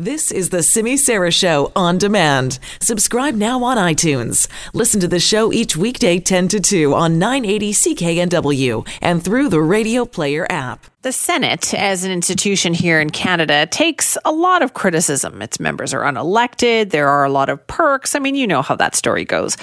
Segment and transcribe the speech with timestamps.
[0.00, 2.60] This is the Simi Sara Show on demand.
[2.80, 4.46] Subscribe now on iTunes.
[4.72, 9.60] Listen to the show each weekday 10 to 2 on 980 CKNW and through the
[9.60, 10.86] Radio Player app.
[11.02, 15.42] The Senate, as an institution here in Canada, takes a lot of criticism.
[15.42, 16.90] Its members are unelected.
[16.90, 18.14] There are a lot of perks.
[18.14, 19.56] I mean, you know how that story goes.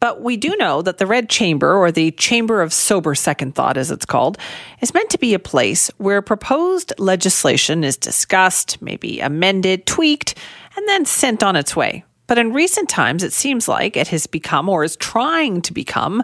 [0.00, 3.76] But we do know that the Red Chamber, or the Chamber of Sober Second Thought
[3.76, 4.38] as it's called,
[4.80, 10.34] is meant to be a place where proposed legislation is discussed, maybe amended, tweaked,
[10.76, 12.04] and then sent on its way.
[12.30, 16.22] But in recent times, it seems like it has become or is trying to become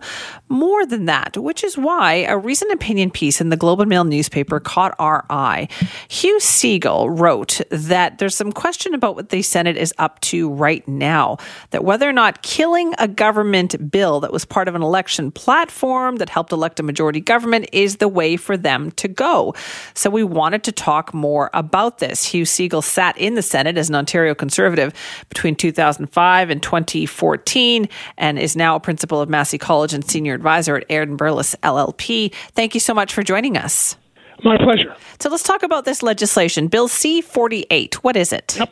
[0.48, 4.05] more than that, which is why a recent opinion piece in the Globe and Mail
[4.05, 5.66] newspaper caught our eye.
[6.06, 10.87] Hugh Segal wrote that there's some question about what the Senate is up to right
[10.87, 11.38] now,
[11.70, 16.18] that whether or not killing a government bill that was part of an election platform
[16.18, 19.57] that helped elect a majority government is the way for them to go.
[19.95, 22.23] So we wanted to talk more about this.
[22.23, 24.95] Hugh Segal sat in the Senate as an Ontario Conservative
[25.30, 30.34] between 2000 2005 and 2014 and is now a principal of Massey College and senior
[30.34, 32.32] advisor at Aird and Berlis LLP.
[32.52, 33.96] Thank you so much for joining us.
[34.45, 34.95] My pleasure.
[35.18, 36.68] So let's talk about this legislation.
[36.68, 38.04] Bill C 48.
[38.04, 38.56] What is it?
[38.59, 38.71] Yep.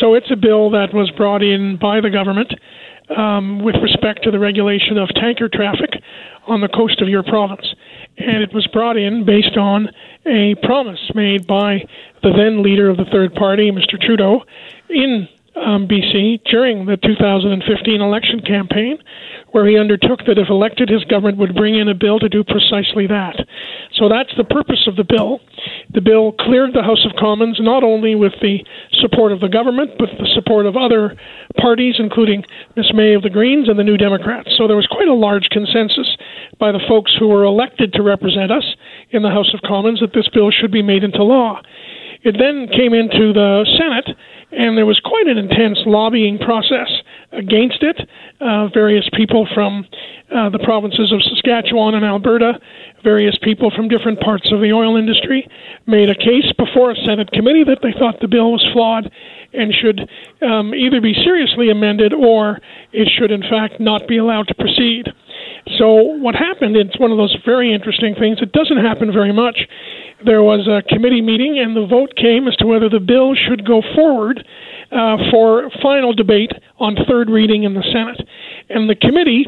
[0.00, 2.52] So it's a bill that was brought in by the government
[3.16, 5.90] um, with respect to the regulation of tanker traffic
[6.46, 7.74] on the coast of your province.
[8.16, 9.88] And it was brought in based on
[10.26, 11.84] a promise made by
[12.22, 14.00] the then leader of the third party, Mr.
[14.00, 14.42] Trudeau,
[14.88, 18.98] in um, BC during the 2015 election campaign,
[19.52, 22.42] where he undertook that if elected, his government would bring in a bill to do
[22.42, 23.36] precisely that.
[23.94, 25.40] So that's the purpose of the bill.
[25.92, 28.64] The bill cleared the House of Commons not only with the
[29.00, 31.16] support of the government, but the support of other
[31.60, 32.44] parties, including
[32.76, 32.92] Ms.
[32.94, 34.48] May of the Greens and the New Democrats.
[34.56, 36.16] So there was quite a large consensus
[36.58, 38.64] by the folks who were elected to represent us
[39.10, 41.60] in the House of Commons that this bill should be made into law.
[42.24, 44.16] It then came into the Senate
[44.52, 46.88] and there was quite an intense lobbying process
[47.32, 47.96] against it.
[48.40, 49.86] Uh, various people from
[50.34, 52.60] uh, the provinces of Saskatchewan and Alberta,
[53.02, 55.48] various people from different parts of the oil industry,
[55.86, 59.10] made a case before a Senate committee that they thought the bill was flawed
[59.54, 60.08] and should
[60.42, 62.60] um, either be seriously amended or
[62.92, 65.08] it should, in fact, not be allowed to proceed.
[65.78, 69.68] So, what happened, it's one of those very interesting things, it doesn't happen very much,
[70.24, 73.66] there was a committee meeting, and the vote came as to whether the bill should
[73.66, 74.46] go forward
[74.90, 78.20] uh, for final debate on third reading in the Senate.
[78.68, 79.46] And the committee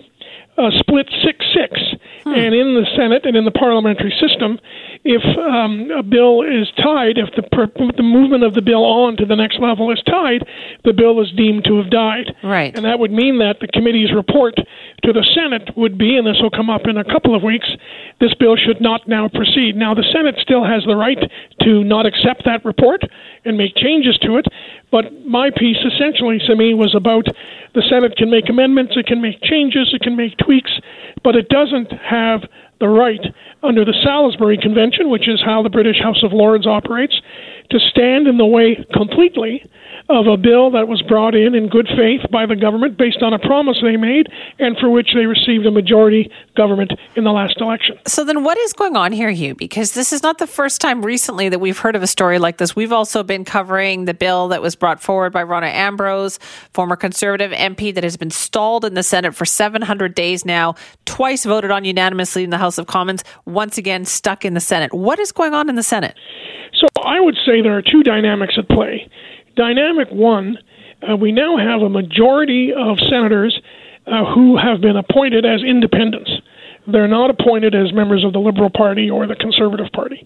[0.56, 1.80] uh, split 6 6.
[2.24, 2.34] Hmm.
[2.34, 4.58] And in the Senate and in the parliamentary system,
[5.04, 9.16] if um, a bill is tied, if the, per- the movement of the bill on
[9.18, 10.40] to the next level is tied,
[10.84, 12.32] the bill is deemed to have died.
[12.42, 12.74] Right.
[12.74, 16.40] And that would mean that the committee's report to the Senate would be, and this
[16.40, 17.68] will come up in a couple of weeks,
[18.18, 19.76] this bill should not now proceed.
[19.76, 21.20] Now, the Senate still has the right
[21.60, 23.04] to not accept that report
[23.44, 24.46] and make changes to it,
[24.90, 27.28] but my piece essentially, to me, was about
[27.74, 30.72] the Senate can make amendments, it can make changes, it can make tweaks,
[31.22, 32.40] but it doesn't have
[32.84, 37.18] the right under the Salisbury Convention, which is how the British House of Lords operates,
[37.70, 39.64] to stand in the way completely
[40.08, 43.32] of a bill that was brought in in good faith by the government based on
[43.32, 44.28] a promise they made
[44.58, 47.98] and for which they received a majority government in the last election.
[48.06, 49.54] So then what is going on here, Hugh?
[49.54, 52.58] Because this is not the first time recently that we've heard of a story like
[52.58, 52.76] this.
[52.76, 56.38] We've also been covering the bill that was brought forward by Rona Ambrose,
[56.74, 60.74] former conservative MP that has been stalled in the Senate for 700 days now,
[61.06, 64.92] twice voted on unanimously in the House of Commons, once again stuck in the Senate.
[64.92, 66.14] What is going on in the Senate?
[66.74, 69.08] So I would say there are two dynamics at play.
[69.56, 70.58] Dynamic one,
[71.08, 73.60] uh, we now have a majority of senators
[74.06, 76.30] uh, who have been appointed as independents.
[76.86, 80.22] They're not appointed as members of the Liberal Party or the Conservative Party.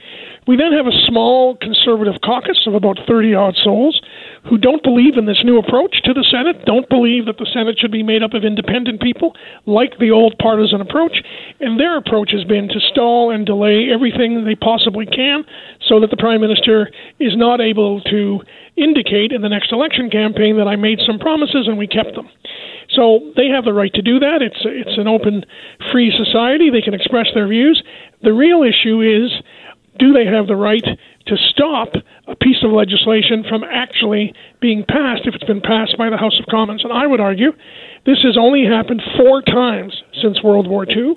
[0.47, 4.01] We then have a small conservative caucus of about 30 odd souls
[4.49, 7.79] who don't believe in this new approach to the Senate, don't believe that the Senate
[7.79, 9.37] should be made up of independent people,
[9.67, 11.23] like the old partisan approach,
[11.61, 15.45] and their approach has been to stall and delay everything they possibly can
[15.87, 18.41] so that the Prime Minister is not able to
[18.77, 22.29] indicate in the next election campaign that I made some promises and we kept them.
[22.95, 24.41] So they have the right to do that.
[24.41, 25.45] It's it's an open,
[25.93, 26.48] free society.
[26.57, 27.83] They can express their views.
[28.23, 29.31] The real issue is,
[29.99, 30.85] do they have the right
[31.29, 31.93] to stop
[32.27, 36.39] a piece of legislation from actually being passed if it's been passed by the House
[36.41, 36.85] of Commons.
[36.85, 37.53] And I would argue
[38.07, 41.15] this has only happened four times since World War II.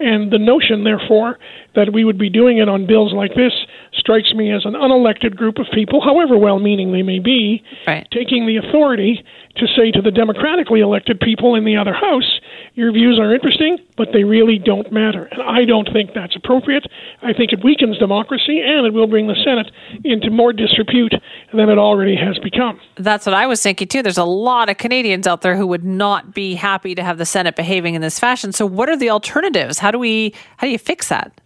[0.00, 1.38] And the notion, therefore,
[1.74, 3.52] that we would be doing it on bills like this
[3.92, 8.06] strikes me as an unelected group of people, however well meaning they may be, right.
[8.12, 9.24] taking the authority
[9.56, 12.38] to say to the democratically elected people in the other house,
[12.74, 15.24] your views are interesting, but they really don't matter.
[15.32, 16.86] And I don't think that's appropriate.
[17.22, 19.70] I think it weakens democracy and it will bring the Senate
[20.04, 21.14] into more disrepute
[21.52, 22.78] than it already has become.
[22.96, 24.02] That's what I was thinking too.
[24.02, 27.26] There's a lot of Canadians out there who would not be happy to have the
[27.26, 28.52] Senate behaving in this fashion.
[28.52, 29.78] So what are the alternatives?
[29.78, 31.40] How do we how do you fix that?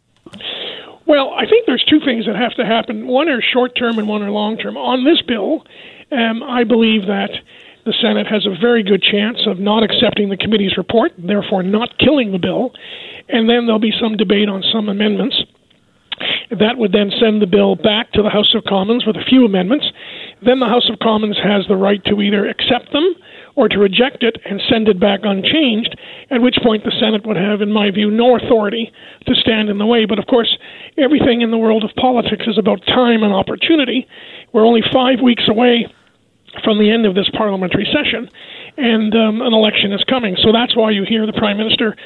[1.06, 3.06] Well, I think there's two things that have to happen.
[3.06, 4.76] One are short term and one are long term.
[4.76, 5.64] On this bill,
[6.10, 7.30] um, I believe that
[7.84, 11.98] the Senate has a very good chance of not accepting the committee's report, therefore not
[11.98, 12.72] killing the bill,
[13.28, 15.42] and then there'll be some debate on some amendments.
[16.58, 19.46] That would then send the bill back to the House of Commons with a few
[19.46, 19.86] amendments.
[20.44, 23.14] Then the House of Commons has the right to either accept them
[23.54, 25.96] or to reject it and send it back unchanged,
[26.30, 28.92] at which point the Senate would have, in my view, no authority
[29.26, 30.04] to stand in the way.
[30.04, 30.56] But of course,
[30.98, 34.06] everything in the world of politics is about time and opportunity.
[34.52, 35.86] We're only five weeks away
[36.64, 38.28] from the end of this parliamentary session,
[38.76, 40.36] and um, an election is coming.
[40.42, 41.96] So that's why you hear the Prime Minister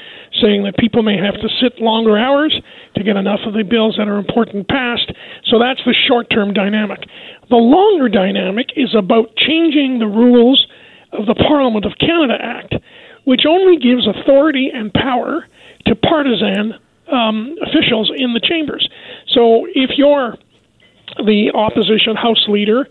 [0.40, 2.54] saying that people may have to sit longer hours
[2.96, 5.12] to get enough of the bills that are important passed.
[5.46, 7.00] So that's the short term dynamic.
[7.48, 10.66] The longer dynamic is about changing the rules
[11.12, 12.74] of the Parliament of Canada Act,
[13.24, 15.46] which only gives authority and power
[15.86, 16.74] to partisan
[17.10, 18.88] um, officials in the chambers.
[19.28, 20.36] So if you're
[21.18, 22.88] the opposition House leader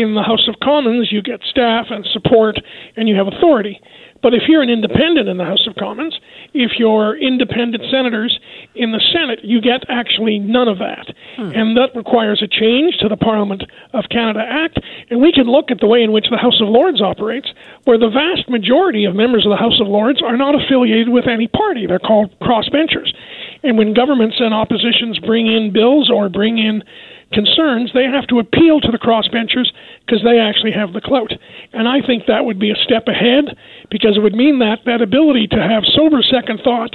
[0.00, 2.56] in the House of Commons, you get staff and support
[2.96, 3.80] and you have authority.
[4.22, 6.18] But if you're an independent in the House of Commons,
[6.54, 8.38] if you're independent senators
[8.74, 11.10] in the Senate, you get actually none of that.
[11.36, 11.50] Hmm.
[11.54, 14.78] And that requires a change to the Parliament of Canada Act.
[15.10, 17.50] And we can look at the way in which the House of Lords operates,
[17.84, 21.26] where the vast majority of members of the House of Lords are not affiliated with
[21.26, 21.86] any party.
[21.86, 23.10] They're called crossbenchers.
[23.64, 26.82] And when governments and oppositions bring in bills or bring in
[27.32, 29.68] concerns, they have to appeal to the crossbenchers
[30.06, 31.32] because they actually have the clout.
[31.72, 33.56] And I think that would be a step ahead
[33.90, 36.94] because it would mean that that ability to have sober second thought,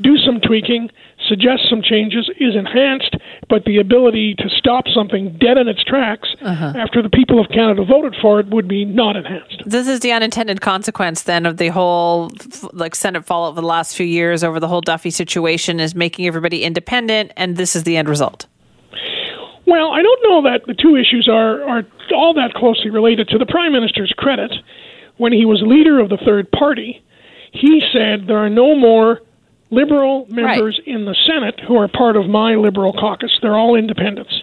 [0.00, 0.90] do some tweaking,
[1.28, 3.16] suggest some changes is enhanced,
[3.48, 6.72] but the ability to stop something dead in its tracks uh-huh.
[6.76, 9.62] after the people of Canada voted for it would be not enhanced.
[9.64, 12.30] This is the unintended consequence then of the whole
[12.72, 16.26] like Senate fallout of the last few years over the whole Duffy situation is making
[16.26, 18.46] everybody independent and this is the end result.
[19.66, 21.82] Well, I don't know that the two issues are, are
[22.14, 23.28] all that closely related.
[23.28, 24.52] To the Prime Minister's credit,
[25.16, 27.02] when he was leader of the third party,
[27.52, 29.20] he said there are no more
[29.70, 30.94] liberal members right.
[30.94, 33.38] in the Senate who are part of my liberal caucus.
[33.40, 34.42] They're all independents.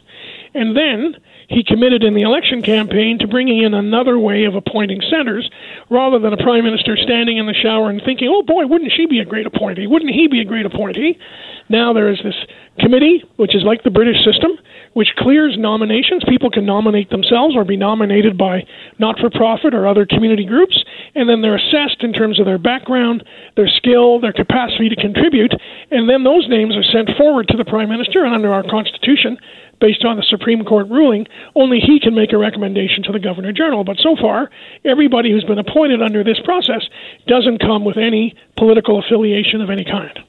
[0.53, 1.15] And then
[1.51, 5.50] he committed in the election campaign to bringing in another way of appointing senators
[5.89, 9.06] rather than a prime minister standing in the shower and thinking, oh boy, wouldn't she
[9.06, 9.86] be a great appointee?
[9.86, 11.19] Wouldn't he be a great appointee?
[11.68, 12.36] Now there is this
[12.80, 14.51] committee, which is like the British system,
[14.94, 16.24] which clears nominations.
[16.27, 18.65] People can nominate themselves or be nominated by
[19.00, 20.83] not for profit or other community groups,
[21.15, 23.24] and then they're assessed in terms of their background,
[23.56, 25.53] their skill, their capacity to contribute,
[25.92, 29.38] and then those names are sent forward to the Prime Minister, and under our Constitution,
[29.80, 33.51] based on the Supreme Court ruling, only he can make a recommendation to the Governor
[33.51, 33.83] General.
[33.83, 34.49] But so far,
[34.85, 36.83] everybody who's been appointed under this process
[37.27, 40.19] doesn't come with any political affiliation of any kind.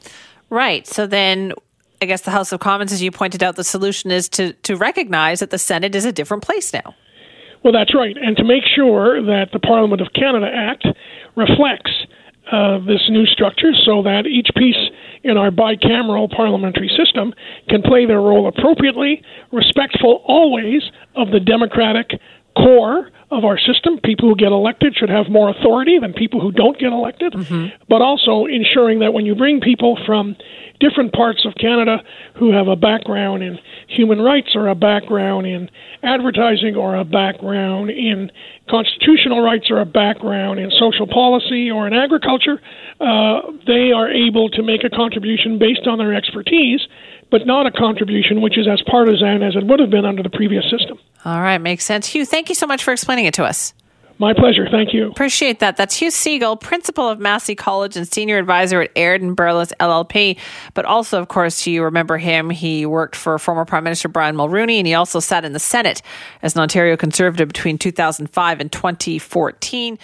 [0.51, 0.87] Right.
[0.87, 1.53] So then
[2.03, 4.77] I guess the House of Commons, as you pointed out, the solution is to, to
[4.77, 6.95] recognize that the Senate is a different place now.
[7.63, 8.17] Well, that's right.
[8.17, 10.85] And to make sure that the Parliament of Canada Act
[11.37, 11.93] reflects
[12.51, 14.91] uh, this new structure so that each piece
[15.23, 17.33] in our bicameral parliamentary system
[17.69, 19.23] can play their role appropriately,
[19.53, 20.83] respectful always
[21.15, 22.11] of the democratic
[22.57, 23.99] core of our system.
[24.05, 27.67] People who get elected should have more authority than people who don't get elected, mm-hmm.
[27.89, 30.37] but also ensuring that when you bring people from
[30.81, 32.03] different parts of Canada
[32.39, 33.59] who have a background in
[33.89, 35.71] human rights or a background in
[36.03, 38.31] advertising or a background in
[38.69, 42.61] constitutional rights or a background in social policy or in agriculture,
[43.01, 46.81] uh, they are able to make a contribution based on their expertise,
[47.33, 50.31] but not a contribution which is as partisan as it would have been under the
[50.31, 50.99] previous system.
[51.25, 52.07] All right, makes sense.
[52.07, 53.75] Hugh, thank you so much for explaining it to us.
[54.19, 54.69] My pleasure.
[54.71, 55.11] Thank you.
[55.11, 55.77] Appreciate that.
[55.77, 60.39] That's Hugh Segal, principal of Massey College and senior advisor at Aird and Berlis LLP.
[60.75, 62.51] But also, of course, you remember him.
[62.51, 66.03] He worked for former Prime Minister Brian Mulroney, and he also sat in the Senate
[66.43, 69.99] as an Ontario Conservative between 2005 and 2014.